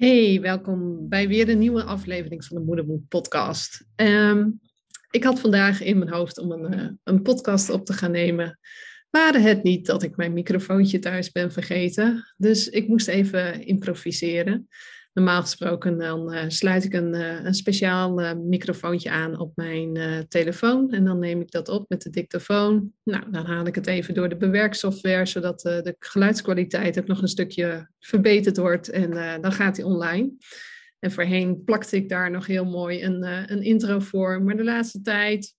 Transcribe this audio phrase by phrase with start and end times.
[0.00, 3.86] Hey, welkom bij weer een nieuwe aflevering van de Moedermoed podcast.
[3.94, 4.48] Ehm,
[5.10, 8.58] ik had vandaag in mijn hoofd om een, eh, een podcast op te gaan nemen.
[9.10, 12.32] Waren het niet dat ik mijn microfoontje thuis ben vergeten.
[12.36, 14.68] Dus ik moest even improviseren.
[15.12, 19.98] Normaal gesproken dan uh, sluit ik een, uh, een speciaal uh, microfoontje aan op mijn
[20.28, 22.92] telefoon en dan neem ik dat op met de dictafoon.
[23.02, 27.28] Nou, dan haal ik het even door de bewerksoftware, zodat de geluidskwaliteit ook nog een
[27.28, 30.32] stukje verbeterd wordt en dan gaat hij online.
[30.98, 35.00] En voorheen plakte ik daar nog heel mooi een, een intro voor, maar de laatste
[35.00, 35.54] tijd,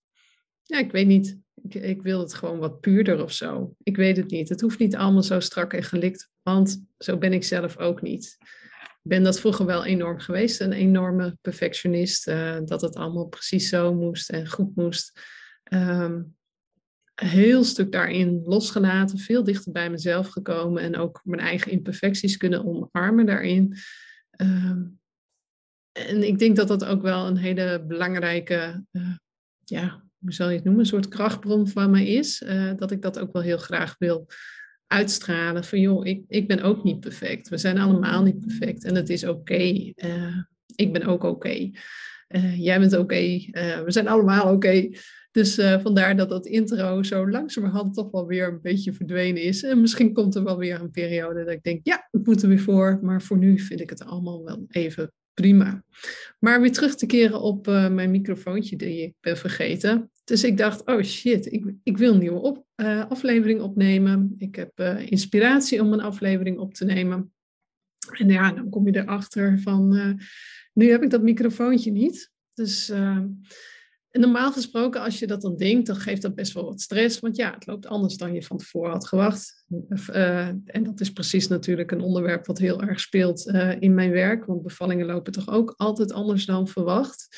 [0.62, 3.74] ja, ik weet niet, ik, ik, wil het gewoon wat puurder of zo.
[3.82, 4.48] Ik weet het niet.
[4.48, 8.38] Het hoeft niet allemaal zo strak en gelikt, want zo ben ik zelf ook niet
[9.02, 13.94] ben dat vroeger wel enorm geweest, een enorme perfectionist, uh, dat het allemaal precies zo
[13.94, 15.20] moest en goed moest.
[15.72, 16.36] Um,
[17.14, 22.64] heel stuk daarin losgelaten, veel dichter bij mezelf gekomen en ook mijn eigen imperfecties kunnen
[22.64, 23.76] omarmen daarin.
[24.36, 25.00] Um,
[25.92, 29.16] en ik denk dat dat ook wel een hele belangrijke, uh,
[29.64, 32.42] ja, hoe zal je het noemen, een soort krachtbron van mij is.
[32.42, 34.26] Uh, dat ik dat ook wel heel graag wil
[34.92, 37.48] uitstralen van joh, ik, ik ben ook niet perfect.
[37.48, 39.92] We zijn allemaal niet perfect en het is oké.
[39.96, 40.36] Uh,
[40.74, 41.70] ik ben ook oké.
[42.28, 43.20] Uh, jij bent oké.
[43.20, 44.88] Uh, we zijn allemaal oké.
[45.30, 49.62] Dus vandaar dat dat intro zo langzamerhand toch wel weer een beetje verdwenen is.
[49.62, 52.48] En misschien komt er wel weer een periode dat ik denk, ja, ik moet er
[52.48, 52.98] weer voor.
[53.02, 55.84] Maar voor nu vind ik het allemaal wel even prima.
[56.38, 60.10] Maar weer terug te keren op mijn microfoontje die ik ben vergeten.
[60.24, 64.34] Dus ik dacht, oh shit, ik, ik wil een nieuwe op, uh, aflevering opnemen.
[64.38, 67.32] Ik heb uh, inspiratie om een aflevering op te nemen.
[68.12, 70.12] En ja, dan kom je erachter van, uh,
[70.72, 72.30] nu heb ik dat microfoontje niet.
[72.54, 72.92] Dus
[74.10, 77.20] normaal gesproken, als je dat dan denkt, dan geeft dat best wel wat stress.
[77.20, 79.64] Want ja, het loopt anders dan je van tevoren had gewacht.
[80.64, 83.46] en dat is precies natuurlijk een onderwerp wat heel erg speelt
[83.78, 84.44] in mijn werk.
[84.44, 87.28] Want bevallingen lopen toch ook altijd anders dan verwacht.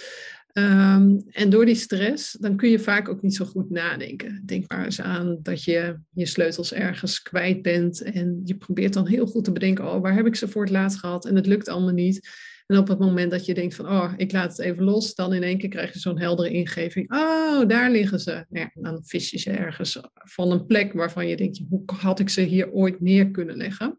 [0.58, 4.42] Um, en door die stress, dan kun je vaak ook niet zo goed nadenken.
[4.44, 9.06] Denk maar eens aan dat je je sleutels ergens kwijt bent en je probeert dan
[9.06, 11.26] heel goed te bedenken, oh, waar heb ik ze voor het laatst gehad?
[11.26, 12.28] En het lukt allemaal niet.
[12.66, 15.32] En op het moment dat je denkt van, oh, ik laat het even los, dan
[15.32, 17.12] in één keer krijg je zo'n heldere ingeving.
[17.12, 18.30] Oh, daar liggen ze.
[18.30, 22.20] Nou ja, dan vis je ze ergens van een plek waarvan je denkt, hoe had
[22.20, 23.98] ik ze hier ooit neer kunnen leggen?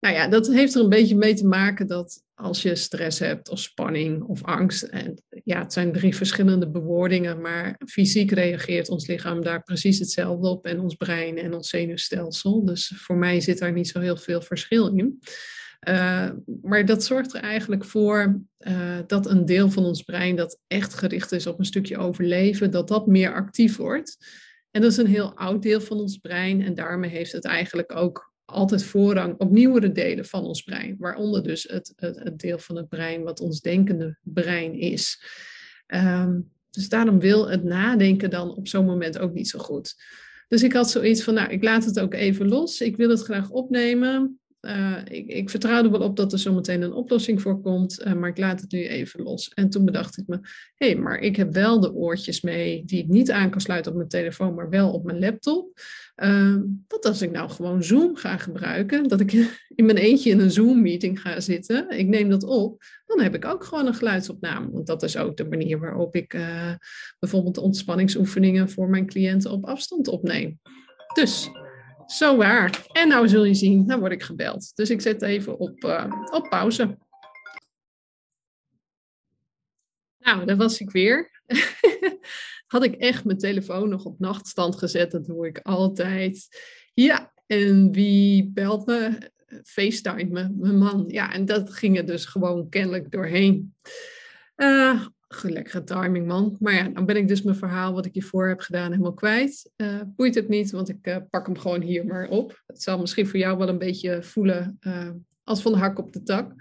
[0.00, 3.48] Nou ja, dat heeft er een beetje mee te maken dat als je stress hebt
[3.48, 9.06] of spanning of angst, en ja, het zijn drie verschillende bewoordingen, maar fysiek reageert ons
[9.06, 12.64] lichaam daar precies hetzelfde op en ons brein en ons zenuwstelsel.
[12.64, 15.18] Dus voor mij zit daar niet zo heel veel verschil in.
[15.88, 16.30] Uh,
[16.62, 20.94] maar dat zorgt er eigenlijk voor uh, dat een deel van ons brein dat echt
[20.94, 24.16] gericht is op een stukje overleven, dat dat meer actief wordt.
[24.70, 27.96] En dat is een heel oud deel van ons brein en daarmee heeft het eigenlijk
[27.96, 32.58] ook altijd voorrang op nieuwere delen van ons brein, waaronder dus het, het, het deel
[32.58, 35.22] van het brein wat ons denkende brein is.
[35.86, 39.94] Um, dus daarom wil het nadenken dan op zo'n moment ook niet zo goed.
[40.48, 42.80] Dus ik had zoiets van, nou, ik laat het ook even los.
[42.80, 44.40] Ik wil het graag opnemen.
[44.60, 48.12] Uh, ik, ik, vertrouw er wel op dat er zometeen een oplossing voor komt, uh,
[48.12, 49.48] maar ik laat het nu even los.
[49.54, 50.38] En toen bedacht ik me,
[50.74, 53.90] hé, hey, maar ik heb wel de oortjes mee die ik niet aan kan sluiten
[53.90, 55.80] op mijn telefoon, maar wel op mijn laptop.
[56.16, 59.32] Uh, dat als ik nou gewoon Zoom ga gebruiken, dat ik
[59.74, 63.44] in mijn eentje in een Zoom-meeting ga zitten, ik neem dat op, dan heb ik
[63.44, 64.70] ook gewoon een geluidsopname.
[64.70, 66.36] Want dat is ook de manier waarop ik
[67.18, 70.58] bijvoorbeeld ontspanningsoefeningen voor mijn cliënten op afstand opneem.
[71.14, 71.50] Dus
[72.08, 72.86] zo waar.
[72.92, 74.76] En nou zul je zien, nou word ik gebeld.
[74.76, 76.98] Dus ik zet even op, uh, op pauze.
[80.18, 81.30] Nou, daar was ik weer.
[82.66, 85.10] Had ik echt mijn telefoon nog op nachtstand gezet.
[85.10, 86.48] Dat doe ik altijd.
[86.94, 89.30] Ja, en wie belt me?
[89.64, 91.04] FaceTime me, mijn man.
[91.06, 93.74] Ja, en dat ging er dus gewoon kennelijk doorheen.
[94.56, 96.56] Uh, Lekkere timing, man.
[96.60, 99.70] Maar ja, dan ben ik dus mijn verhaal wat ik hiervoor heb gedaan helemaal kwijt.
[99.76, 102.62] Uh, boeit het niet, want ik uh, pak hem gewoon hier maar op.
[102.66, 105.10] Het zal misschien voor jou wel een beetje voelen uh,
[105.44, 106.54] als van de hak op de tak.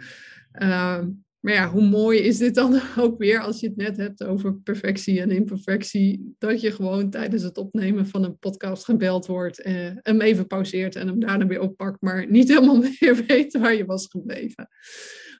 [1.39, 4.55] maar ja, hoe mooi is dit dan ook weer als je het net hebt over
[4.55, 6.35] perfectie en imperfectie.
[6.37, 9.63] Dat je gewoon tijdens het opnemen van een podcast gebeld wordt,
[10.01, 13.85] hem even pauzeert en hem daarna weer oppakt, maar niet helemaal meer weet waar je
[13.85, 14.67] was gebleven.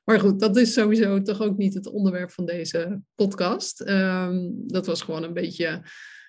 [0.08, 3.88] Maar goed, dat is sowieso toch ook niet het onderwerp van deze podcast.
[3.88, 5.82] Um, dat was gewoon een beetje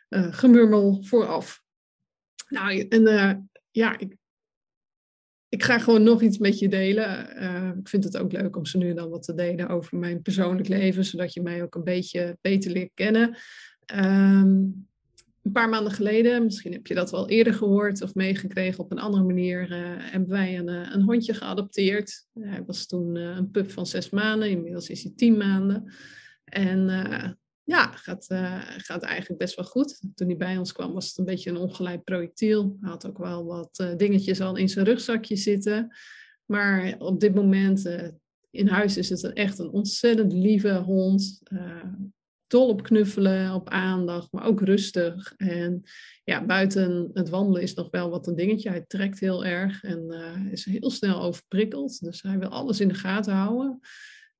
[0.10, 1.64] uh, gemurmel vooraf.
[2.50, 3.34] Nou, en uh,
[3.72, 4.16] ja, ik,
[5.50, 7.42] ik ga gewoon nog iets met je delen.
[7.44, 10.22] Uh, ik vind het ook leuk om ze nu dan wat te delen over mijn
[10.22, 13.38] persoonlijk leven, zodat je mij ook een beetje beter leert kennen.
[13.96, 14.89] Um,
[15.50, 19.00] een paar maanden geleden, misschien heb je dat wel eerder gehoord of meegekregen op een
[19.00, 22.28] andere manier, uh, hebben wij een, een hondje geadopteerd.
[22.40, 25.94] hij was toen een pup van zes maanden, inmiddels is hij tien maanden.
[26.44, 26.88] En
[27.64, 28.26] ja, gaat,
[28.78, 30.02] gaat eigenlijk best wel goed.
[30.16, 32.78] Toen hij bij ons kwam was het een beetje een ongeleid projectiel.
[32.82, 35.96] Hij had ook wel wat dingetjes al in zijn rugzakje zitten.
[36.46, 37.86] Maar op dit moment
[38.52, 41.42] in huis is het echt een ontzettend lieve hond.
[41.54, 41.84] Uh,
[42.50, 45.34] dol op knuffelen, op aandacht, maar ook rustig.
[45.38, 45.84] En
[46.24, 48.70] ja, buiten het wandelen is nog wel wat een dingetje.
[48.70, 52.00] Hij trekt heel erg en uh, is heel snel overprikkeld.
[52.00, 53.80] Dus hij wil alles in de gaten houden.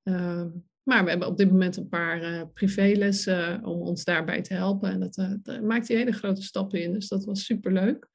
[0.04, 0.44] Uh,
[0.82, 4.90] maar we hebben op dit moment een paar uh, privélessen om ons daarbij te helpen.
[4.90, 6.92] En dat, daar maakt hij hele grote stappen in.
[6.92, 8.08] Dus dat was superleuk.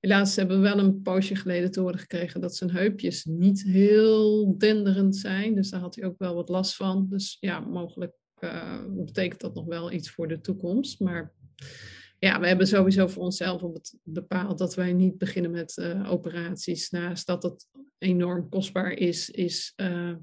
[0.00, 4.54] Helaas hebben we wel een poosje geleden te horen gekregen dat zijn heupjes niet heel
[4.58, 5.54] denderend zijn.
[5.54, 7.06] Dus daar had hij ook wel wat last van.
[7.08, 8.12] Dus ja, mogelijk
[8.88, 11.00] betekent dat nog wel iets voor de toekomst.
[11.00, 11.32] Maar
[12.18, 13.62] ja, we hebben sowieso voor onszelf
[14.02, 16.90] bepaald dat wij niet beginnen met uh, operaties.
[16.90, 17.68] Naast dat het
[17.98, 20.14] enorm kostbaar is, is uh,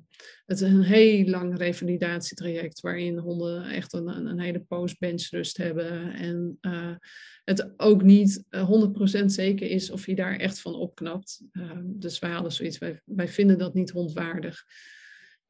[0.45, 6.13] het een heel lang revalidatietraject waarin honden echt een, een hele poos benchrust hebben.
[6.13, 6.57] En
[7.43, 8.43] het ook niet
[9.21, 11.41] 100% zeker is of je daar echt van opknapt.
[11.83, 14.63] dus wij hadden zoiets, wij, wij vinden dat niet hondwaardig.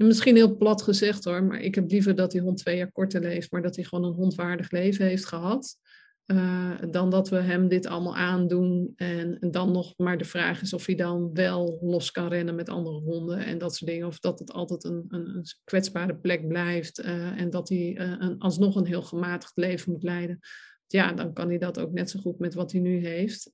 [0.08, 3.22] Misschien heel plat gezegd hoor, maar ik heb liever dat die hond twee jaar korter
[3.22, 5.78] leeft, maar dat hij gewoon een hondwaardig leven heeft gehad.
[6.26, 8.94] Uh, dan dat we hem dit allemaal aandoen.
[8.96, 12.70] En, dan nog maar de vraag is of hij dan wel los kan rennen met
[12.70, 14.08] andere honden en dat soort dingen.
[14.08, 18.16] Of dat het altijd een, een, een kwetsbare plek blijft uh, en dat hij uh,
[18.20, 20.40] een, alsnog een heel gematigd leven moet leiden.
[20.88, 23.52] Ja, dan kan hij dat ook net zo goed met wat hij nu heeft.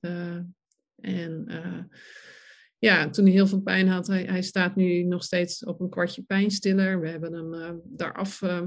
[1.00, 1.46] en
[2.86, 6.22] ja, toen hij heel veel pijn had, hij, staat nu nog steeds op een kwartje
[6.22, 7.00] pijnstiller.
[7.00, 8.62] We hebben hem uh, daaraf uh,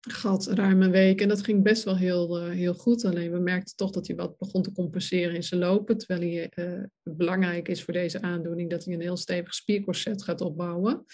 [0.00, 3.04] gehad ruim een week en dat ging best wel heel, uh, heel goed.
[3.04, 5.98] Alleen we merkten toch dat hij wat begon te compenseren in zijn lopen.
[5.98, 11.04] Terwijl hij, belangrijk is voor deze aandoening dat hij een heel stevig spiercorset gaat opbouwen.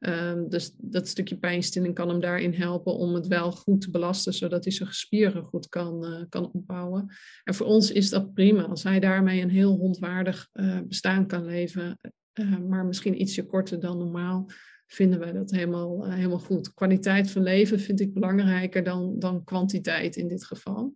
[0.00, 4.34] Um, dus dat stukje pijnstilling kan hem daarin helpen om het wel goed te belasten,
[4.34, 7.14] zodat hij zijn spieren goed kan, uh, kan opbouwen.
[7.44, 8.62] En voor ons is dat prima.
[8.62, 11.98] Als hij daarmee een heel hondwaardig uh, bestaan kan leven,
[12.34, 14.50] uh, maar misschien ietsje korter dan normaal,
[14.86, 16.74] vinden wij dat helemaal, helemaal goed.
[16.74, 20.94] Kwaliteit van leven vind ik belangrijker dan, dan kwantiteit in dit geval.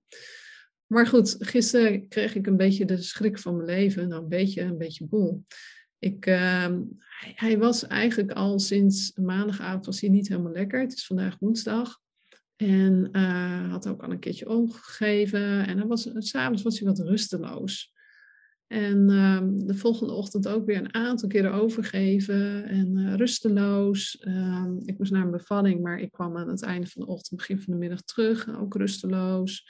[0.86, 4.08] Maar goed, gisteren kreeg ik een beetje de schrik van mijn leven.
[4.08, 5.44] Nou, een beetje, een beetje boel.
[6.04, 6.68] Ik, uh,
[7.34, 10.80] hij, was eigenlijk al sinds maandagavond was hij niet helemaal lekker.
[10.80, 12.00] Het is vandaag woensdag.
[12.56, 15.66] En uh, had ook al een keertje omgegeven.
[15.66, 17.92] En was, s'avonds was hij wat rusteloos.
[18.66, 24.18] En uh, de volgende ochtend ook weer een aantal keren overgeven en uh, rusteloos.
[24.18, 27.40] Ehm, ik moest naar een bevalling, maar ik kwam aan het einde van de ochtend,
[27.40, 29.68] begin van de middag terug, ook rusteloos.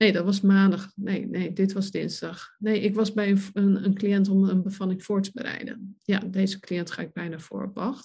[0.00, 0.92] Nee, dat was maandag.
[0.94, 2.54] Nee, nee, dit was dinsdag.
[2.58, 5.96] Nee, ik was bij een, een, cliënt om een bevalling voor te bereiden.
[6.02, 8.02] Ja, deze cliënt ga ik bijna voor op.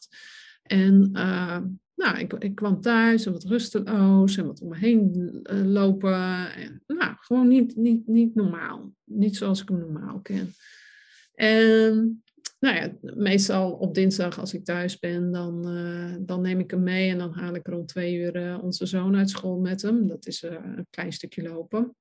[0.64, 1.58] En uh,
[1.96, 6.54] nou, ik, ik, kwam thuis en wat rusteloos en wat om me heen uh, lopen.
[6.56, 8.94] En, nou, gewoon niet, niet, niet normaal.
[9.04, 10.54] Niet zoals ik hem normaal ken.
[11.36, 12.24] En
[12.60, 16.84] nou ja, meestal op dinsdag als ik thuis ben, dan, uh, dan neem ik hem
[16.84, 20.08] mee en dan haal ik rond twee uur uh, onze zoon uit school met hem.
[20.08, 21.96] Dat is uh, een klein stukje lopen.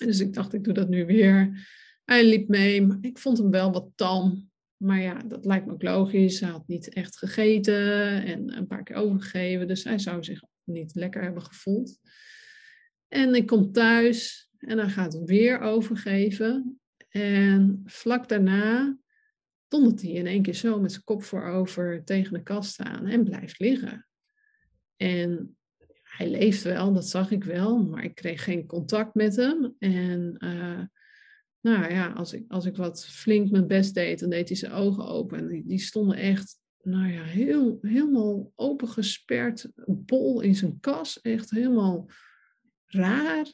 [0.00, 1.68] En dus ik dacht, ik doe dat nu weer.
[2.04, 4.50] Hij liep mee, maar ik vond hem wel wat tam.
[4.76, 6.40] Maar ja, dat lijkt me ook logisch.
[6.40, 9.68] Hij had niet echt gegeten en een paar keer overgegeven.
[9.68, 11.98] Dus hij zou zich niet lekker hebben gevoeld.
[13.08, 16.80] En ik kom thuis en hij gaat weer overgeven.
[17.08, 18.98] En vlak daarna
[19.68, 23.24] dondert hij in één keer zo met zijn kop voorover tegen de kast staan en
[23.24, 24.06] blijft liggen.
[24.96, 25.56] En
[26.02, 29.74] hij leeft wel, dat zag ik wel, maar ik kreeg geen contact met hem.
[29.78, 30.82] En uh,
[31.60, 34.72] nou ja, als ik, als ik wat flink mijn best deed, dan deed hij zijn
[34.72, 35.38] ogen open.
[35.38, 41.20] En die, stonden echt, nou ja, heel, helemaal opengesperd, bol in zijn kas.
[41.20, 42.10] Echt helemaal
[42.86, 43.52] raar.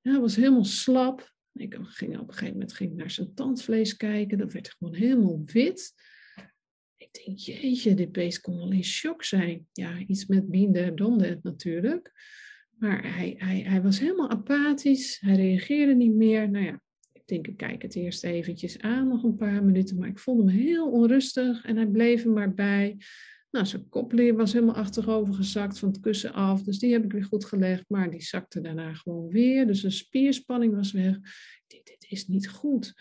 [0.00, 1.34] Hij was helemaal slap.
[1.56, 4.38] Ik ging op een gegeven moment ging naar zijn tandvlees kijken.
[4.38, 5.94] Dat werd gewoon helemaal wit.
[6.96, 9.66] Ik denk, jeetje, dit beest kon wel in shock zijn.
[9.72, 12.12] Ja, iets met binder donde natuurlijk.
[12.78, 15.20] Maar hij, hij, hij was helemaal apathisch.
[15.20, 16.50] Hij reageerde niet meer.
[16.50, 16.80] Nou ja,
[17.12, 19.98] ik denk, ik kijk het eerst eventjes aan, nog een paar minuten.
[19.98, 22.96] Maar ik vond hem heel onrustig en hij bleef er maar bij.
[23.56, 26.62] Nou, zijn kop was helemaal achterover gezakt van het kussen af.
[26.62, 27.84] Dus die heb ik weer goed gelegd.
[27.88, 29.66] Maar die zakte daarna gewoon weer.
[29.66, 31.18] Dus de spierspanning was weg.
[31.66, 32.94] Dit, dit is niet goed.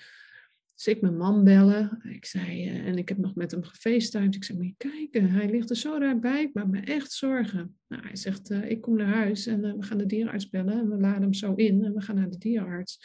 [0.75, 2.01] Dus ik mijn man bellen.
[2.03, 4.35] Ik zei, uh, en ik heb nog met hem gefacetimed.
[4.35, 6.41] Ik zei, moet je kijken, hij ligt er zo raar bij.
[6.41, 7.77] Ik maak me echt zorgen.
[7.88, 10.79] Nou, hij zegt, uh, ik kom naar huis en uh, we gaan de dierenarts bellen.
[10.79, 12.97] En we laden hem zo in en we gaan naar de dierenarts.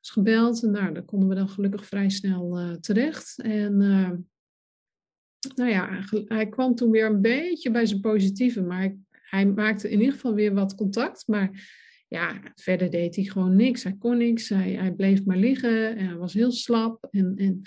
[0.00, 0.62] Dus gebeld.
[0.62, 3.38] En nou, daar konden we dan gelukkig vrij snel terecht.
[3.42, 4.29] En
[5.54, 8.62] nou ja, hij kwam toen weer een beetje bij zijn positieve.
[8.62, 11.26] Maar hij, maakte in ieder geval weer wat contact.
[11.26, 11.50] Maar
[12.08, 13.82] ja, verder deed hij gewoon niks.
[13.82, 14.48] Hij kon niks.
[14.48, 15.96] Hij, hij bleef maar liggen.
[15.96, 17.08] En hij was heel slap.
[17.10, 17.62] En, en...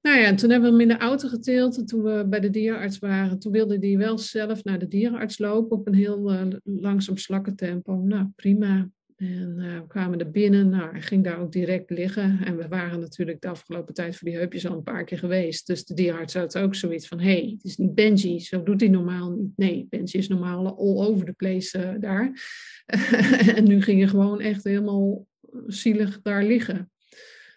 [0.00, 1.76] Nou ja, en toen hebben we hem in de auto getild.
[1.76, 5.38] En toen we bij de dierenarts waren, toen wilde hij wel zelf naar de dierenarts
[5.38, 7.96] lopen op een heel uh, langzaam slakkentempo.
[7.96, 8.90] Nou, prima.
[9.22, 10.68] En uh, we kwamen er binnen.
[10.68, 12.40] Nou, hij ging daar ook direct liggen.
[12.44, 15.66] En we waren natuurlijk de afgelopen tijd voor die heupjes al een paar keer geweest.
[15.66, 18.80] Dus de dierarts had ook zoiets van: hé, hey, het is niet Benji, zo doet
[18.80, 19.52] hij normaal niet.
[19.56, 22.32] Nee, Benji is normaal all over the place uh, daar.
[23.56, 25.26] en nu ging hij gewoon echt helemaal
[25.66, 26.90] zielig daar liggen.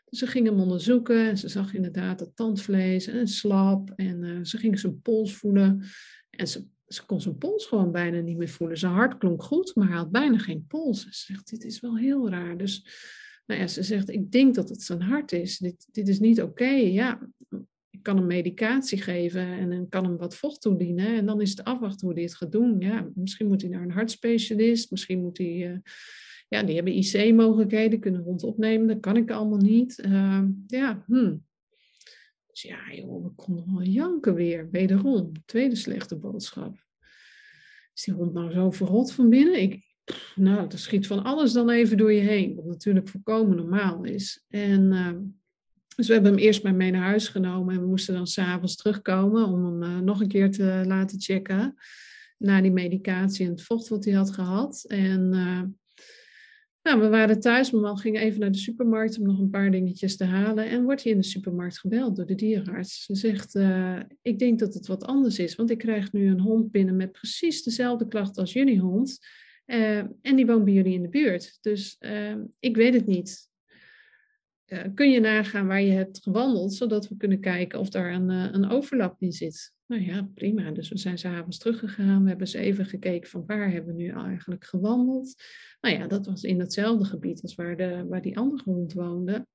[0.09, 3.91] Dus ze ging hem onderzoeken en ze zag inderdaad het tandvlees en slap.
[3.95, 5.83] En uh, ze ging zijn pols voelen.
[6.29, 8.77] En ze ze kon zijn pols gewoon bijna niet meer voelen.
[8.77, 11.01] Zijn hart klonk goed, maar hij had bijna geen pols.
[11.01, 12.57] Ze zegt, dit is wel heel raar.
[12.57, 12.87] Dus
[13.45, 15.57] nou ja, ze zegt, ik denk dat het zijn hart is.
[15.57, 16.69] Dit, dit is niet oké.
[16.69, 17.29] Ja,
[17.89, 21.15] ik kan hem medicatie geven en dan kan hem wat vocht toedienen.
[21.15, 22.79] En dan is het afwachten hoe hij het gaat doen.
[22.79, 24.91] Ja, misschien moet hij naar een hartspecialist.
[24.91, 25.71] Misschien moet hij...
[25.71, 25.77] Uh,
[26.47, 28.87] ja, die hebben IC-mogelijkheden, kunnen hond opnemen.
[28.87, 30.03] Dat kan ik allemaal niet.
[30.05, 31.43] Uh, ja, hmm.
[32.55, 34.69] Dus ja, joh, we konden wel janken weer.
[34.71, 36.85] Wederom, tweede slechte boodschap.
[37.93, 39.61] Is die hond nou zo verrot van binnen?
[39.61, 39.83] Ik,
[40.35, 42.55] nou, er schiet van alles dan even door je heen.
[42.55, 44.43] Wat natuurlijk volkomen normaal is.
[44.47, 45.11] En uh,
[45.95, 47.75] dus we hebben hem eerst maar mee naar huis genomen.
[47.75, 51.75] En we moesten dan s'avonds terugkomen om hem uh, nog een keer te laten checken.
[52.37, 54.85] Na die medicatie en het vocht wat hij had gehad.
[54.87, 55.61] En uh,
[56.85, 59.71] nou, we waren thuis, mijn man ging even naar de supermarkt om nog een paar
[59.71, 60.65] dingetjes te halen.
[60.65, 63.05] En wordt hij in de supermarkt gebeld door de dierenarts.
[63.05, 66.39] Ze zegt, uh, ik denk dat het wat anders is, want ik krijg nu een
[66.39, 69.19] hond binnen met precies dezelfde klachten als jullie hond.
[69.65, 71.57] Uh, en die woont bij jullie in de buurt.
[71.61, 73.49] Dus uh, ik weet het niet.
[74.93, 78.69] kun je nagaan waar je hebt gewandeld, zodat we kunnen kijken of daar een, een
[78.69, 79.74] overlap in zit?
[79.87, 80.71] Nou ja, prima.
[80.71, 82.21] Dus we zijn s'avonds teruggegaan.
[82.21, 85.43] We hebben eens even gekeken van waar hebben we nu eigenlijk gewandeld.
[85.81, 89.47] Nou ja, dat was in hetzelfde gebied als waar, de, waar die andere hond woonde.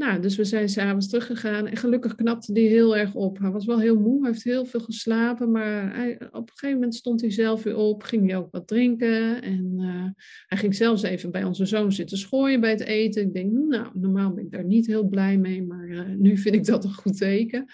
[0.00, 3.38] Nou, dus we zijn s'avonds teruggegaan en gelukkig knapte die heel erg op.
[3.38, 5.84] Hij was wel heel moe, hij heeft heel veel geslapen, maar
[6.30, 9.74] op een gegeven moment stond hij zelf weer op, ging hij ook wat drinken en
[9.78, 10.04] uh,
[10.46, 13.22] hij ging zelfs even bij onze zoon zitten schooien bij het eten.
[13.22, 16.54] Ik denk, nou, normaal ben ik daar niet heel blij mee, maar uh, nu vind
[16.54, 17.66] ik dat een goed teken.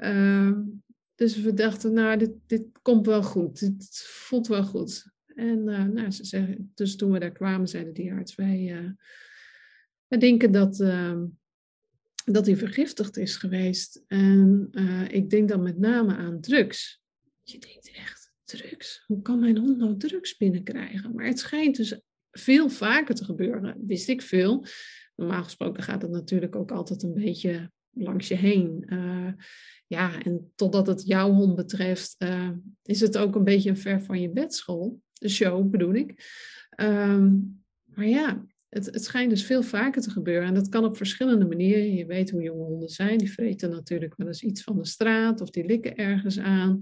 [0.00, 0.58] Uh,
[1.14, 5.12] dus we dachten, nou, dit, dit komt wel goed, dit voelt wel goed.
[5.26, 8.94] En uh, nou, ze zeggen, dus toen we daar kwamen, zeiden die arts, wij,
[10.06, 11.22] wij denken dat, uh,
[12.24, 14.04] dat hij vergiftigd is geweest.
[14.06, 17.02] En eh, ik denk dan met name aan drugs.
[17.42, 19.04] Je denkt echt, drugs?
[19.06, 21.14] Hoe kan mijn hond nou drugs binnenkrijgen?
[21.14, 24.66] Maar het schijnt dus veel vaker te gebeuren, wist ik veel.
[25.16, 28.82] Normaal gesproken gaat het natuurlijk ook altijd een beetje langs je heen.
[28.86, 29.32] Uh,
[29.86, 32.50] ja, en totdat het jouw hond betreft, uh,
[32.82, 36.14] is het ook een beetje een ver van je bedschool de show bedoel ik.
[36.76, 40.48] Um, maar ja, het, het schijnt dus veel vaker te gebeuren.
[40.48, 41.94] En dat kan op verschillende manieren.
[41.94, 43.18] Je weet hoe jonge honden zijn.
[43.18, 46.80] Die vreten natuurlijk wel eens iets van de straat of die likken ergens aan.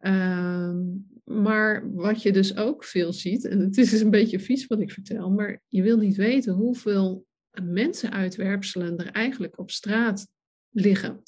[0.00, 4.80] Um, maar wat je dus ook veel ziet, en het is een beetje vies wat
[4.80, 7.26] ik vertel, maar je wil niet weten hoeveel
[7.62, 10.28] mensenuitwerpselen er eigenlijk op straat
[10.70, 11.22] liggen.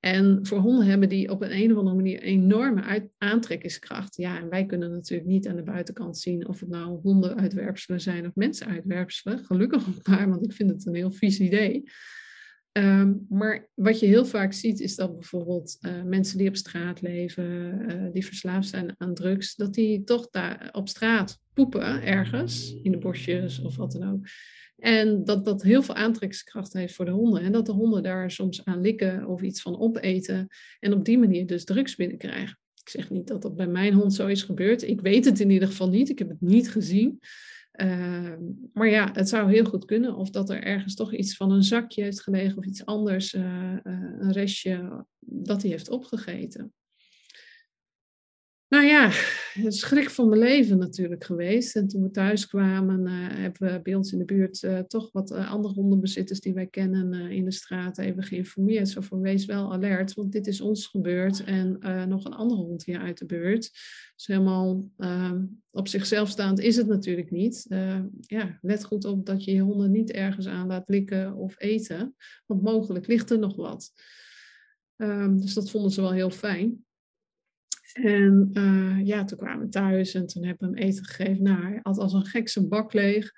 [0.00, 4.16] En voor honden hebben die op een, een of andere manier enorme aantrekkingskracht.
[4.16, 8.26] Ja, en wij kunnen natuurlijk niet aan de buitenkant zien of het nou hondenuitwerpselen zijn
[8.26, 9.38] of mensenuitwerpselen.
[9.38, 11.84] Gelukkig maar, want ik vind het een heel vies idee.
[12.72, 17.00] Um, maar wat je heel vaak ziet is dat bijvoorbeeld uh, mensen die op straat
[17.00, 17.44] leven,
[17.90, 22.90] uh, die verslaafd zijn aan drugs, dat die toch daar op straat poepen ergens, in
[22.90, 24.26] de bosjes of wat dan ook.
[24.78, 27.42] En dat dat heel veel aantrekkingskracht heeft voor de honden.
[27.42, 30.48] En dat de honden daar soms aan likken of iets van opeten.
[30.80, 32.58] En op die manier dus drugs binnenkrijgen.
[32.82, 34.82] Ik zeg niet dat dat bij mijn hond zo is gebeurd.
[34.82, 36.08] Ik weet het in ieder geval niet.
[36.08, 37.20] Ik heb het niet gezien.
[37.72, 38.32] Uh,
[38.72, 40.16] maar ja, het zou heel goed kunnen.
[40.16, 43.34] Of dat er ergens toch iets van een zakje heeft gelegen of iets anders.
[43.34, 43.78] Uh, uh,
[44.18, 46.72] een restje dat hij heeft opgegeten.
[48.72, 49.12] Nou ja,
[49.54, 51.76] een schrik van mijn leven natuurlijk geweest.
[51.76, 55.12] En toen we thuis kwamen, uh, hebben we bij ons in de buurt uh, toch
[55.12, 58.88] wat uh, andere hondenbezitters die wij kennen in de straat even geïnformeerd.
[58.88, 62.98] Zo wees wel alert, want dit is ons gebeurd en nog een andere hond hier
[62.98, 63.70] uit de buurt.
[64.16, 67.66] Dus helemaal ehm, op zichzelf staand is het natuurlijk niet.
[68.20, 72.14] ja, let goed op dat je je honden niet ergens aan laat likken of eten,
[72.46, 73.92] want mogelijk ligt er nog wat.
[74.96, 76.84] Um, dus dat vonden ze wel heel fijn.
[77.92, 81.42] En uh, ja, toen kwamen we thuis en toen hebben we hem eten gegeven.
[81.42, 83.32] Nou, hij had als een gek zijn bak leeg.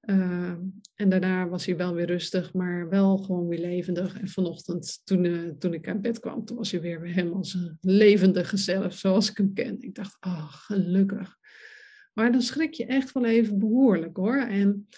[0.00, 0.54] Uh,
[0.94, 4.20] en daarna was hij wel weer rustig, maar wel gewoon weer levendig.
[4.20, 7.78] En vanochtend, toen, uh, toen ik uit bed kwam, toen was hij weer helemaal zijn
[7.80, 9.76] levendige zelf, zoals ik hem ken.
[9.80, 11.36] Ik dacht, oh, gelukkig.
[12.12, 14.36] Maar dan schrik je echt wel even behoorlijk hoor.
[14.36, 14.88] En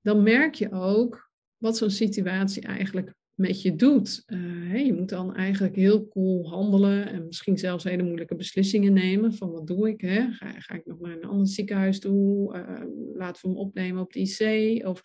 [0.00, 4.22] dan merk je ook wat zo'n situatie eigenlijk met je doet.
[4.26, 9.34] Uh, je moet dan eigenlijk heel cool handelen en misschien zelfs hele moeilijke beslissingen nemen
[9.34, 10.00] van wat doe ik?
[10.00, 10.30] Hè?
[10.30, 12.56] Ga, ga ik nog naar een ander ziekenhuis toe?
[12.56, 12.82] Uh,
[13.14, 14.86] laten we hem opnemen op de IC?
[14.86, 15.02] Of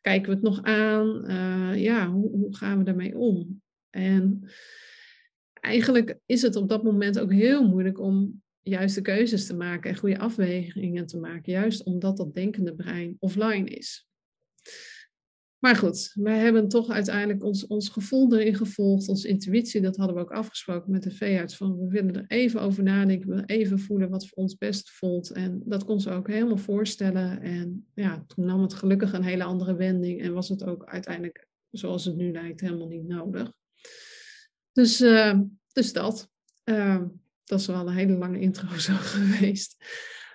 [0.00, 1.30] kijken we het nog aan?
[1.30, 3.62] Uh, ja, hoe, hoe, gaan we daarmee om?
[3.90, 4.48] En
[5.52, 9.96] eigenlijk is het op dat moment ook heel moeilijk om juiste keuzes te maken en
[9.96, 14.08] goede afwegingen te maken, juist omdat dat denkende brein offline is.
[15.64, 20.16] Maar goed, wij hebben toch uiteindelijk ons, ons gevoel erin gevolgd, onze intuïtie, dat hadden
[20.16, 23.48] we ook afgesproken met de veearts, van we willen er even over nadenken, we willen
[23.48, 25.30] even voelen wat voor ons best voelt.
[25.30, 27.40] En dat kon ze ook helemaal voorstellen.
[27.40, 31.48] En ja, toen nam het gelukkig een hele andere wending en was het ook uiteindelijk,
[31.70, 33.52] zoals het nu lijkt, helemaal niet nodig.
[34.72, 35.38] Dus, uh,
[35.72, 36.30] dus dat.
[36.64, 37.02] Uh,
[37.44, 39.84] dat is wel een hele lange intro zo geweest.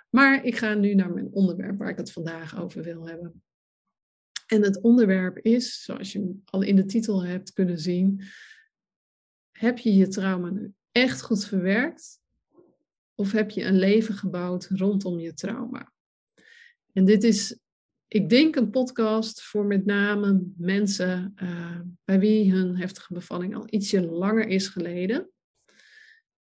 [0.10, 3.44] Maar ik ga nu naar mijn onderwerp waar ik het vandaag over wil hebben.
[4.50, 8.24] En het onderwerp is, zoals je al in de titel hebt kunnen zien,
[9.52, 12.20] heb je je trauma nu echt goed verwerkt?
[13.16, 15.92] Of heb je een leven gebouwd rondom je trauma?
[16.94, 17.60] En dit is,
[18.08, 23.68] ik denk, een podcast voor met name mensen uh, bij wie hun heftige bevalling al
[23.70, 25.30] ietsje langer is geleden.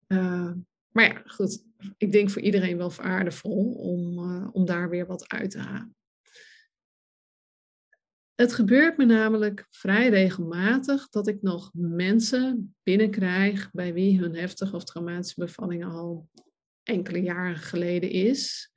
[0.08, 0.52] Uh,
[0.88, 1.64] maar ja, goed,
[1.96, 5.96] ik denk voor iedereen wel waardevol om, uh, om daar weer wat uit te halen.
[8.36, 14.76] Het gebeurt me namelijk vrij regelmatig dat ik nog mensen binnenkrijg bij wie hun heftige
[14.76, 16.28] of traumatische bevalling al
[16.82, 18.72] enkele jaren geleden is.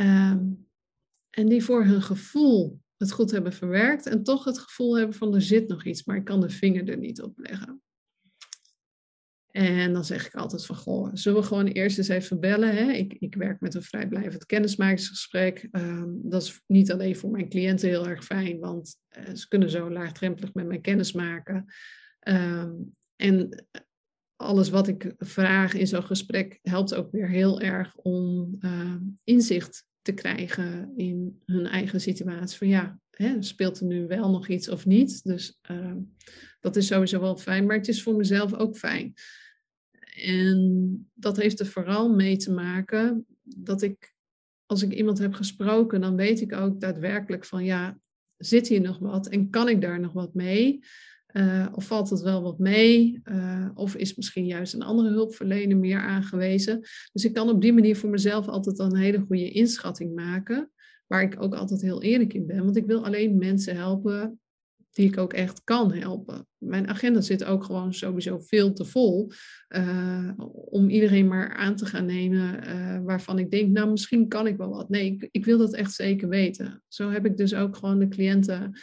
[0.00, 0.68] Um,
[1.30, 5.34] en die voor hun gevoel het goed hebben verwerkt en toch het gevoel hebben van
[5.34, 7.82] er zit nog iets, maar ik kan de vinger er niet op leggen.
[9.52, 12.76] En dan zeg ik altijd van, goh, zullen we gewoon eerst eens even bellen?
[12.76, 12.92] Hè?
[12.92, 15.68] Ik, ik werk met een vrijblijvend kennismakingsgesprek.
[15.72, 19.70] Um, dat is niet alleen voor mijn cliënten heel erg fijn, want uh, ze kunnen
[19.70, 21.64] zo laagdrempelig met mij kennis maken.
[22.28, 23.66] Um, en
[24.36, 29.86] alles wat ik vraag in zo'n gesprek helpt ook weer heel erg om uh, inzicht
[30.02, 32.58] te krijgen in hun eigen situatie.
[32.58, 35.24] Van ja, hè, speelt er nu wel nog iets of niet?
[35.24, 35.58] Dus
[36.62, 39.14] dat is sowieso wel fijn, maar het is voor mezelf ook fijn.
[40.14, 44.14] En dat heeft er vooral mee te maken dat ik,
[44.66, 47.98] als ik iemand heb gesproken, dan weet ik ook daadwerkelijk van ja,
[48.36, 50.80] zit hier nog wat en kan ik daar nog wat mee?
[51.32, 53.20] Uh, of valt het wel wat mee?
[53.24, 56.80] Uh, of is misschien juist een andere hulpverlener meer aangewezen?
[57.12, 60.70] Dus ik kan op die manier voor mezelf altijd een hele goede inschatting maken.
[61.06, 62.64] Waar ik ook altijd heel eerlijk in ben.
[62.64, 64.40] Want ik wil alleen mensen helpen
[64.92, 66.46] die ik ook echt kan helpen.
[66.58, 69.32] Mijn agenda zit ook gewoon sowieso veel te vol
[69.68, 70.32] uh,
[70.70, 74.56] om iedereen maar aan te gaan nemen uh, waarvan ik denk, nou misschien kan ik
[74.56, 74.88] wel wat.
[74.88, 76.82] Nee, ik, ik, wil dat echt zeker weten.
[76.88, 78.80] Zo heb ik dus ook gewoon de cliënten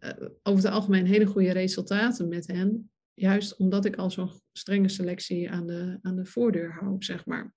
[0.00, 0.10] uh,
[0.42, 2.90] over het algemeen hele goede resultaten met hen.
[3.14, 7.54] Juist omdat ik al zo'n strenge selectie aan de, aan de voordeur hou, zeg maar.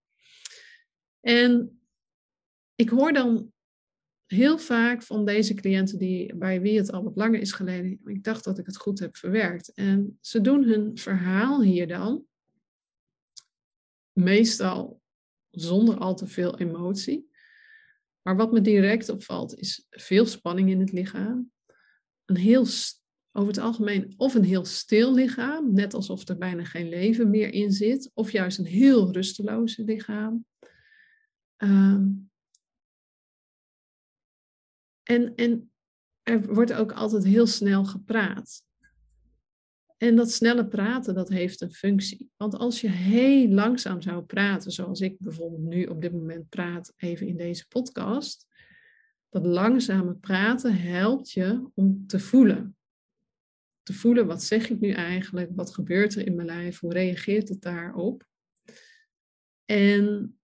[1.19, 1.79] En
[2.75, 3.53] ik hoor dan
[4.25, 8.23] heel vaak van deze cliënten die, bij wie het al wat langer is geleden, ik
[8.23, 9.73] dacht dat ik het goed heb verwerkt.
[9.73, 12.25] En ze doen hun verhaal hier dan,
[14.11, 15.01] meestal
[15.49, 17.29] zonder al te veel emotie.
[18.21, 21.51] Maar wat me direct opvalt is veel spanning in het lichaam.
[22.25, 22.65] Een heel,
[23.31, 27.53] over het algemeen, of een heel stil lichaam, net alsof er bijna geen leven meer
[27.53, 30.45] in zit, of juist een heel rusteloos lichaam.
[31.57, 32.29] Um,
[35.05, 35.71] en, en
[36.23, 38.63] er wordt ook altijd heel snel gepraat.
[39.97, 42.29] En dat snelle praten, dat heeft een functie.
[42.37, 46.93] Want als je heel langzaam zou praten, zoals ik bijvoorbeeld nu op dit moment praat,
[46.97, 48.47] even in deze podcast,
[49.29, 52.77] dat langzame praten helpt je om te voelen.
[53.83, 55.51] Te voelen, wat zeg ik nu eigenlijk?
[55.55, 56.79] Wat gebeurt er in mijn lijf?
[56.79, 58.27] Hoe reageert het daarop?
[59.65, 60.37] En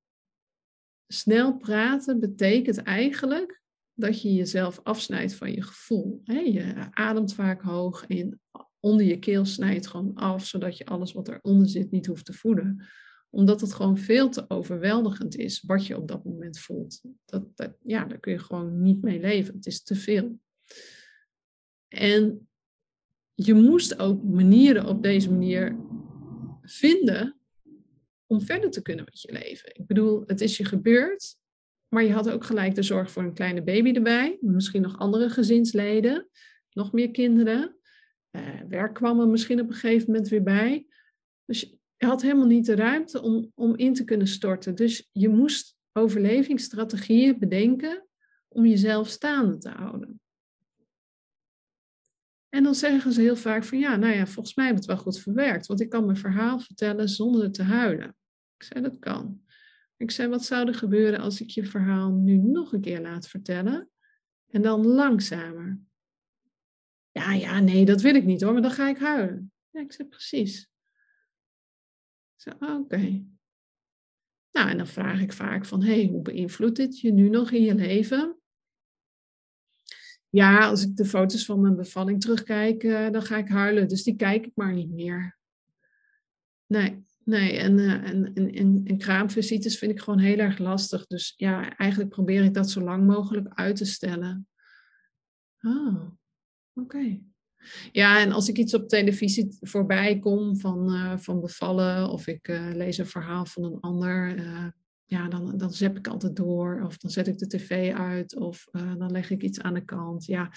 [1.08, 3.61] snel praten betekent eigenlijk
[3.94, 6.22] dat je jezelf afsnijdt van je gevoel.
[6.24, 8.40] Je ademt vaak hoog en
[8.80, 12.34] onder je keel snijdt gewoon af, zodat je alles wat eronder zit niet hoeft te
[12.34, 12.86] voeden.
[13.30, 17.02] Omdat het gewoon veel te overweldigend is wat je op dat moment voelt.
[17.26, 19.56] Dat, dat, ja, daar kun je gewoon niet mee leven.
[19.56, 20.40] Het is te veel.
[21.88, 22.50] En
[23.34, 25.78] je moest ook manieren op deze manier
[26.62, 27.40] vinden
[28.26, 29.76] om verder te kunnen met je leven.
[29.76, 31.36] Ik bedoel, het is je gebeurd,
[31.94, 35.30] maar je had ook gelijk de zorg voor een kleine baby erbij, misschien nog andere
[35.30, 36.30] gezinsleden,
[36.72, 37.76] nog meer kinderen.
[38.32, 40.88] Uh, werk kwam er misschien op een gegeven moment weer bij.
[41.46, 41.60] Dus
[41.98, 44.76] je had helemaal niet de ruimte om, om in te kunnen storten.
[44.76, 48.08] Dus je moest overlevingsstrategieën bedenken
[48.48, 50.22] om jezelf staande te houden.
[52.50, 54.98] En dan zeggen ze heel vaak van ja, nou ja, volgens mij heb het wel
[54.98, 58.16] goed verwerkt, want ik kan mijn verhaal vertellen zonder te huilen.
[58.58, 59.42] Ik zei dat kan.
[60.02, 63.28] Ik zei wat zou er gebeuren als ik je verhaal nu nog een keer laat
[63.28, 63.90] vertellen
[64.48, 65.80] en dan langzamer.
[67.12, 69.54] Ja, ja, nee, dat wil ik niet hoor, maar dan ga ik huilen.
[69.70, 70.62] Ja, ik zei precies.
[72.36, 73.26] Ik zei, oké.
[74.52, 77.52] Nou, en dan vraag ik vaak van, hé, hey, hoe beïnvloedt dit je nu nog
[77.52, 78.40] in je leven?
[80.30, 83.88] Ja, als ik de foto's van mijn bevalling terugkijk, uh, dan ga ik huilen.
[83.88, 85.38] Dus die kijk ik maar niet meer.
[86.66, 87.58] Nee, nee.
[87.58, 91.08] En, uh, en, en, en, en kraamvisites vind ik gewoon heel erg lastig.
[91.08, 94.48] Dus ja, eigenlijk probeer ik dat zo lang mogelijk uit te stellen.
[95.62, 96.04] Oh,
[96.74, 97.20] oké.
[97.92, 102.48] Ja, en als ik iets op televisie voorbij kom van, uh, van bevallen of ik
[102.74, 104.36] lees een verhaal van een ander,
[105.06, 106.84] ja, dan, dan zet ik altijd door.
[106.86, 108.36] Of dan zet ik de tv uit.
[108.36, 110.26] Of dan leg ik iets aan de kant.
[110.26, 110.52] Ja,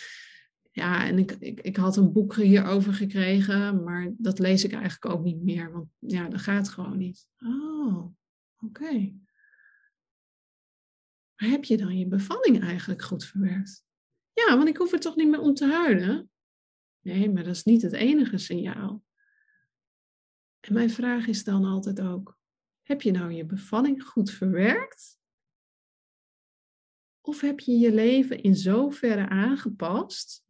[0.74, 3.82] ja en ik, ik, ik had een boek hierover gekregen.
[3.82, 5.72] Maar dat lees ik eigenlijk ook niet meer.
[5.72, 7.28] Want ja, dat gaat gewoon niet.
[7.38, 8.06] Oh,
[8.56, 9.12] oké.
[11.34, 13.84] Heb je dan je bevalling eigenlijk goed verwerkt?
[14.32, 16.30] Ja, want ik hoef er toch niet meer om te huilen?
[17.00, 19.04] Nee, maar dat is niet het enige signaal.
[20.60, 22.38] En mijn vraag is dan altijd ook:
[22.82, 25.18] heb je nou je bevalling goed verwerkt?
[27.20, 30.43] Of heb je je leven in zoverre aangepast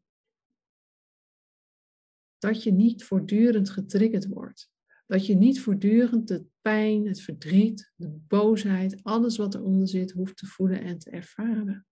[2.45, 4.71] dat je niet voortdurend getriggerd wordt?
[5.07, 10.37] Dat je niet voortdurend de pijn, het verdriet, de boosheid, alles wat eronder zit, hoeft
[10.37, 11.87] te voelen en te ervaren.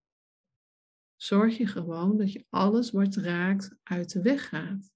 [1.16, 4.92] Zorg je gewoon dat je alles wat raakt uit de weg gaat.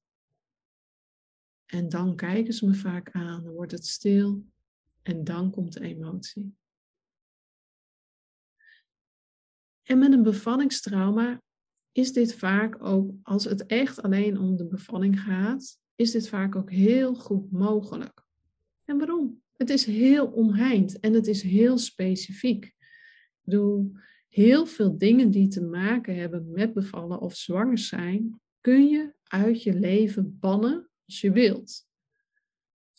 [1.66, 4.46] En dan kijken ze me vaak aan, dan wordt het stil
[5.02, 6.56] en dan komt de emotie.
[9.82, 11.42] En met een bevallingstrauma
[11.96, 16.56] is dit vaak ook, als het echt alleen om de bevalling gaat, is dit vaak
[16.56, 18.24] ook heel goed mogelijk.
[18.84, 19.42] En waarom?
[19.56, 22.64] Het is heel omheind en het is heel specifiek.
[22.64, 22.74] Ik
[23.42, 23.92] bedoel,
[24.28, 29.62] heel veel dingen die te maken hebben met bevallen of zwanger zijn, kun je uit
[29.62, 31.86] je leven bannen als je wilt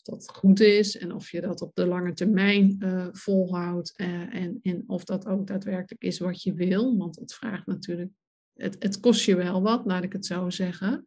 [0.08, 4.58] dat goed is en of je dat op de lange termijn uh, volhoudt uh, en,
[4.62, 6.96] en of dat ook daadwerkelijk is wat je wil.
[6.96, 8.12] Want het vraagt natuurlijk,
[8.58, 11.04] het, het kost je wel wat, laat ik het zo zeggen.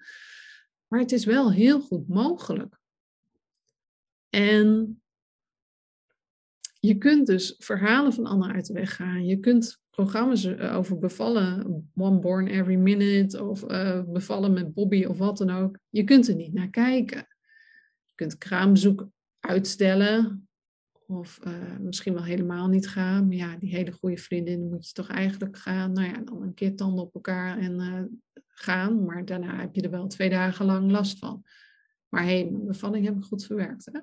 [0.88, 2.80] Maar het is wel heel goed mogelijk.
[4.30, 5.02] En
[6.80, 9.26] je kunt dus verhalen van anderen uit de weg gaan.
[9.26, 13.66] Je kunt programma's eh, over bevallen, One Born Every Minute of
[14.06, 15.78] bevallen met Bobby of wat dan ook.
[15.90, 17.28] Je kunt er niet naar kijken
[18.22, 19.08] kunt kraambezoek
[19.40, 20.50] uitstellen.
[21.12, 23.28] Of uh, misschien wel helemaal niet gaan.
[23.28, 25.92] Maar ja, die hele goede vriendin moet je toch eigenlijk gaan.
[25.92, 28.04] Nou ja, dan een keer tanden op elkaar en uh,
[28.48, 29.06] gaan.
[29.06, 31.44] Maar daarna heb je er wel twee dagen lang last van.
[32.10, 33.86] Maar hé, hey, mijn bevalling heb ik goed verwerkt.
[33.92, 34.00] Hè?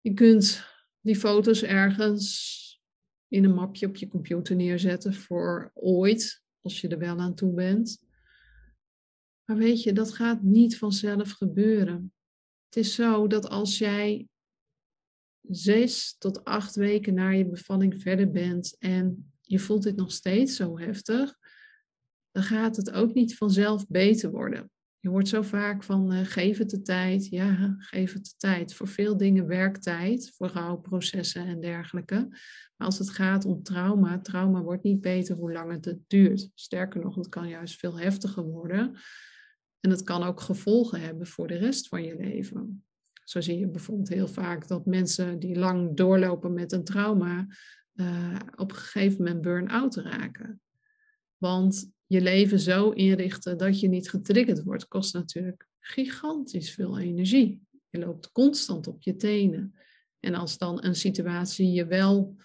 [0.00, 0.66] Je kunt
[1.00, 2.58] die foto's ergens
[3.28, 7.54] in een mapje op je computer neerzetten voor ooit, als je er wel aan toe
[7.54, 8.04] bent.
[9.44, 12.12] Maar weet je, dat gaat niet vanzelf gebeuren.
[12.70, 14.28] Het is zo dat als jij
[15.48, 20.56] zes tot acht weken na je bevalling verder bent en je voelt dit nog steeds
[20.56, 21.38] zo heftig,
[22.30, 24.70] dan gaat het ook niet vanzelf beter worden.
[24.98, 27.26] Je hoort zo vaak van uh, geef het de tijd.
[27.26, 28.74] Ja, geef het de tijd.
[28.74, 32.26] Voor veel dingen werktijd, voor rouwprocessen en dergelijke.
[32.76, 36.50] Maar als het gaat om trauma, trauma wordt niet beter hoe langer het duurt.
[36.54, 38.98] Sterker nog, het kan juist veel heftiger worden.
[39.80, 42.84] En het kan ook gevolgen hebben voor de rest van je leven.
[43.24, 47.46] Zo zie je bijvoorbeeld heel vaak dat mensen die lang doorlopen met een trauma
[47.94, 50.60] uh, op een gegeven moment burn-out raken.
[51.36, 57.60] Want je leven zo inrichten dat je niet getriggerd wordt, kost natuurlijk gigantisch veel energie.
[57.88, 59.74] Je loopt constant op je tenen.
[60.20, 62.36] En als dan een situatie je wel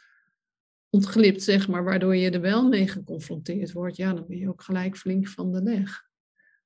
[0.89, 4.61] ontglipt, zeg maar, waardoor je er wel mee geconfronteerd wordt, ja, dan ben je ook
[4.61, 6.03] gelijk flink van de leg.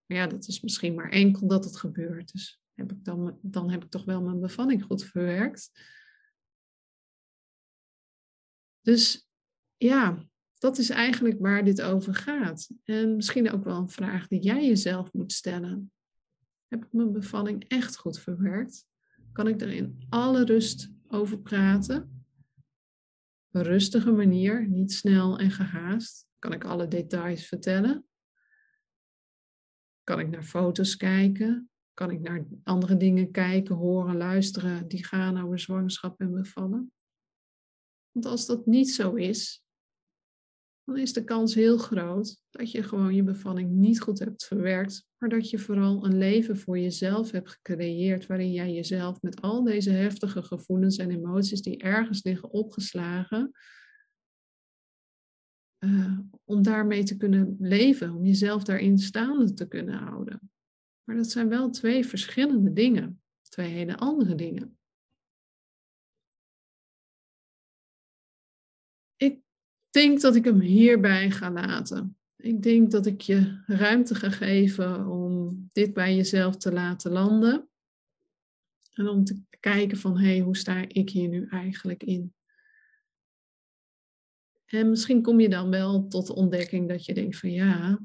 [0.10, 2.32] Maar ja, dat is misschien maar enkel dat het gebeurt.
[2.32, 5.72] Dus heb ik dan, dan heb ik toch wel mijn bevalling goed verwerkt.
[8.82, 9.30] Dus
[9.78, 10.26] ja,
[10.58, 12.70] dat is eigenlijk waar dit over gaat.
[12.84, 15.92] En misschien ook wel een vraag die jij jezelf moet stellen.
[16.68, 18.86] Heb ik mijn bevalling echt goed verwerkt?
[19.32, 22.26] Kan ik er in alle rust over praten?
[23.52, 26.28] Een rustige manier, niet snel en gehaast.
[26.40, 28.09] Kan ik alle details vertellen?
[30.10, 31.70] Kan ik naar foto's kijken?
[31.94, 36.92] Kan ik naar andere dingen kijken, horen, luisteren die gaan over zwangerschap en bevallen?
[38.12, 39.64] Want als dat niet zo is,
[40.84, 45.06] dan is de kans heel groot dat je gewoon je bevalling niet goed hebt verwerkt,
[45.18, 49.64] maar dat je vooral een leven voor jezelf hebt gecreëerd waarin jij jezelf met al
[49.64, 53.52] deze heftige gevoelens en emoties die ergens liggen opgeslagen,
[55.80, 60.52] uh, om daarmee te kunnen leven, om jezelf daarin staande te kunnen houden.
[61.04, 64.78] Maar dat zijn wel twee verschillende dingen, twee hele andere dingen.
[69.16, 69.42] Ik
[69.90, 72.18] denk dat ik hem hierbij ga laten.
[72.36, 77.70] Ik denk dat ik je ruimte ga geven om dit bij jezelf te laten landen.
[78.94, 82.34] En om te kijken van, hé, hey, hoe sta ik hier nu eigenlijk in?
[84.70, 88.00] En misschien kom je dan wel tot de ontdekking dat je denkt van, ja,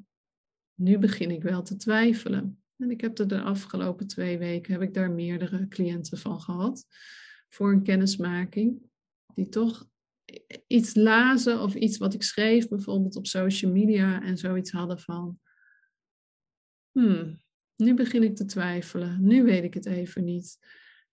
[0.75, 2.63] nu begin ik wel te twijfelen.
[2.77, 6.87] En ik heb er de afgelopen twee weken, heb ik daar meerdere cliënten van gehad,
[7.49, 8.91] voor een kennismaking,
[9.35, 9.89] die toch
[10.67, 15.41] iets lazen of iets wat ik schreef, bijvoorbeeld op social media en zoiets hadden van,
[16.91, 17.43] hmm,
[17.77, 20.59] nu begin ik te twijfelen, nu weet ik het even niet.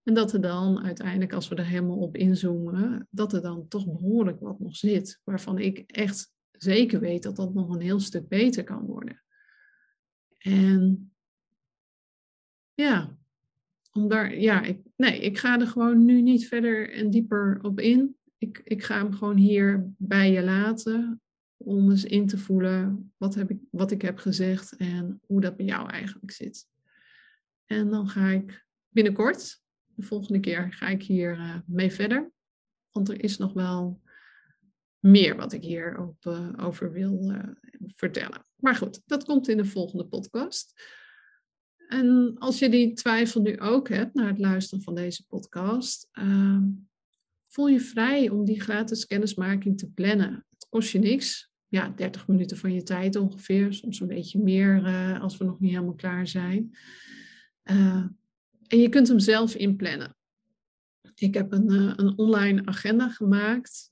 [0.04, 3.86] En dat er dan uiteindelijk, als we er helemaal op inzoomen, dat er dan toch
[3.86, 8.28] behoorlijk wat nog zit, waarvan ik echt zeker weet dat dat nog een heel stuk
[8.28, 9.24] beter kan worden.
[10.38, 11.14] En
[12.74, 13.18] ja,
[13.92, 17.80] om daar, ja, ik, nee, ik ga er gewoon nu niet verder en dieper op
[17.80, 21.22] in ik, ik ga hem gewoon hier bij je laten.
[21.58, 25.58] Om eens in te voelen wat, heb ik, wat ik heb gezegd en hoe dat
[25.58, 26.68] bij jou eigenlijk zit.
[27.66, 29.61] En dan ga ik binnenkort,
[29.96, 32.32] de volgende keer, ga ik hier uh, mee verder.
[32.92, 34.02] Want er is nog wel
[35.00, 37.44] meer wat ik hier op, uh, over wil uh,
[37.96, 38.46] vertellen.
[38.56, 40.74] Maar goed, dat komt in de volgende podcast.
[41.88, 46.64] En als je die twijfel nu ook hebt naar het luisteren van deze podcast, ehm,
[47.48, 50.46] voel je vrij om die gratis kennismaking te plannen.
[50.50, 51.50] Het kost je niks.
[51.68, 54.84] Ja, 30 minuten van je tijd ongeveer, soms een beetje meer
[55.20, 56.76] als we nog niet helemaal klaar zijn.
[58.72, 60.16] En je kunt hem zelf inplannen.
[61.16, 63.90] Ik heb een, uh, een online agenda gemaakt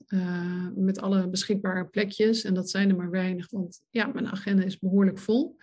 [0.74, 2.44] met alle beschikbare plekjes.
[2.44, 5.56] En dat zijn er maar weinig, want ja, mijn agenda is behoorlijk vol.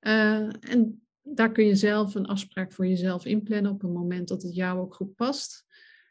[0.00, 4.54] en daar kun je zelf een afspraak voor jezelf inplannen op een moment dat het
[4.54, 5.64] jou ook goed past.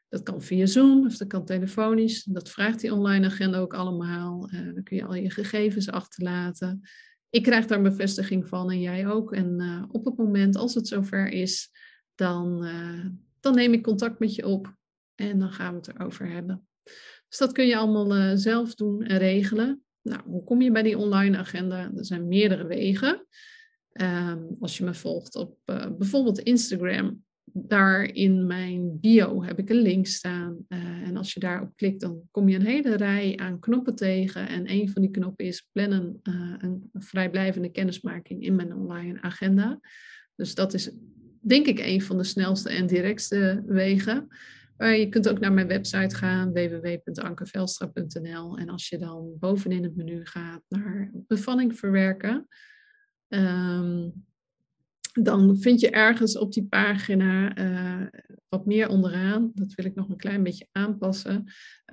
[0.09, 2.23] Dat kan via Zoom of dat kan telefonisch.
[2.23, 4.49] Dat vraagt die online agenda ook allemaal.
[4.73, 6.81] Dan kun je al je gegevens achterlaten.
[7.29, 9.33] Ik krijg daar bevestiging van en jij ook.
[9.33, 11.71] En op het moment als het zover is,
[12.21, 13.05] dan, uh,
[13.39, 14.75] dan neem ik contact met je op
[15.15, 16.67] en dan gaan we het erover hebben.
[17.27, 19.83] Dus dat kun je allemaal zelf doen en regelen.
[20.01, 21.91] Nou, hoe kom je bij die online agenda?
[21.95, 23.27] Er zijn meerdere wegen.
[23.91, 25.57] Ehm, als je me volgt op
[25.97, 30.65] bijvoorbeeld Instagram, daar in mijn bio heb ik een link staan.
[30.67, 34.47] En als je daarop klikt, dan kom je een hele rij aan knoppen tegen.
[34.47, 36.19] En een van die knoppen is plannen
[36.57, 39.79] een vrijblijvende kennismaking in mijn online agenda.
[40.35, 40.91] Dus dat is
[41.41, 44.27] denk ik een van de snelste en directste wegen.
[44.77, 48.57] Je kunt ook naar mijn website gaan, www.ankevelstra.nl.
[48.57, 52.47] En als je dan bovenin het menu gaat naar bevalling verwerken,
[53.27, 54.13] um,
[55.13, 58.07] dan vind je ergens op die pagina uh,
[58.49, 61.43] wat meer onderaan, dat wil ik nog een klein beetje aanpassen,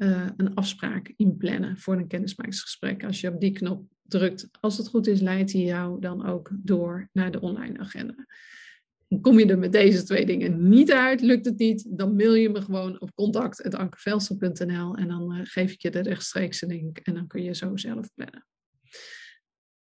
[0.01, 3.05] uh, een afspraak inplannen voor een kennismakingsgesprek.
[3.05, 6.51] Als je op die knop drukt, als het goed is, leidt hij jou dan ook
[6.53, 8.27] door naar de online agenda.
[9.21, 12.49] Kom je er met deze twee dingen niet uit, lukt het niet, dan mail je
[12.49, 17.27] me gewoon op contact.ankevelsel.nl en dan uh, geef ik je de rechtstreekse link en dan
[17.27, 18.47] kun je zo zelf plannen.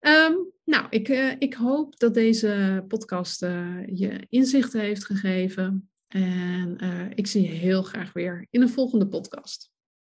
[0.01, 5.91] Um, nou, ik, uh, ik hoop dat deze podcast uh, je inzichten heeft gegeven.
[6.09, 6.79] En
[7.15, 9.74] ik zie je heel graag weer in een volgende podcast.